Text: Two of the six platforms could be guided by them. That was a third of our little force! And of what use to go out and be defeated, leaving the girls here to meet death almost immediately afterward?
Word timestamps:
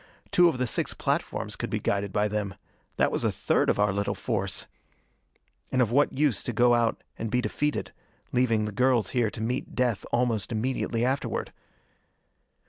Two 0.31 0.49
of 0.49 0.57
the 0.57 0.65
six 0.65 0.95
platforms 0.95 1.55
could 1.55 1.69
be 1.69 1.77
guided 1.79 2.11
by 2.11 2.27
them. 2.27 2.55
That 2.97 3.11
was 3.11 3.23
a 3.23 3.31
third 3.31 3.69
of 3.69 3.77
our 3.77 3.93
little 3.93 4.15
force! 4.15 4.65
And 5.71 5.79
of 5.79 5.91
what 5.91 6.17
use 6.17 6.41
to 6.41 6.51
go 6.53 6.73
out 6.73 7.03
and 7.19 7.29
be 7.29 7.39
defeated, 7.39 7.93
leaving 8.31 8.65
the 8.65 8.71
girls 8.71 9.11
here 9.11 9.29
to 9.29 9.41
meet 9.41 9.75
death 9.75 10.03
almost 10.11 10.51
immediately 10.51 11.05
afterward? 11.05 11.53